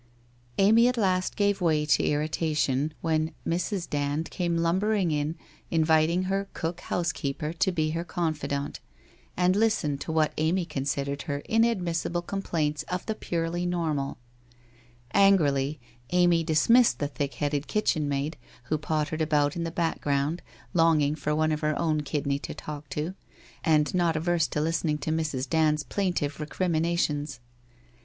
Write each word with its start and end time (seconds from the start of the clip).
Amy 0.57 0.87
at 0.87 0.97
last 0.97 1.35
gave 1.35 1.61
way 1.61 1.85
to 1.85 2.03
irritation, 2.03 2.91
when 3.01 3.35
Mrs. 3.47 3.87
Dand 3.87 4.31
came 4.31 4.57
lumbering 4.57 5.11
in, 5.11 5.35
inviting 5.69 6.23
her 6.23 6.49
cook 6.55 6.79
housekeeper 6.81 7.53
to 7.53 7.71
be 7.71 7.91
her 7.91 8.03
confidant, 8.03 8.79
and 9.37 9.55
listen 9.55 9.99
to 9.99 10.11
what 10.11 10.33
Amy 10.39 10.65
considered 10.65 11.21
her 11.29 11.43
inadmissible 11.47 12.23
complaints 12.23 12.81
of 12.89 13.05
the 13.05 13.13
purely 13.13 13.63
normal. 13.67 14.17
An 15.11 15.35
grily 15.37 15.77
Amy 16.09 16.43
dismissed 16.43 16.97
the 16.97 17.07
thick 17.07 17.35
headed 17.35 17.67
kitchen 17.67 18.09
maid 18.09 18.37
who 18.63 18.79
pottered 18.79 19.21
about 19.21 19.55
in 19.55 19.65
the 19.65 19.69
background 19.71 20.41
longing 20.73 21.13
for 21.13 21.35
one 21.35 21.51
of 21.51 21.59
her 21.61 21.77
own 21.77 22.01
kidney 22.01 22.39
to 22.39 22.55
talk 22.55 22.89
to, 22.89 23.13
and 23.63 23.93
not 23.93 24.15
averse 24.15 24.47
to 24.47 24.61
listening 24.61 24.97
to 24.97 25.11
Mrs. 25.11 25.47
Dand's 25.47 25.83
plaintive 25.83 26.39
recriminations. 26.39 27.39